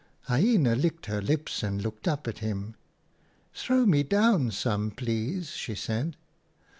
[0.31, 2.73] "Hyena licked her lips and looked up at him.
[3.31, 6.17] "* Throw me down some, please,' she said.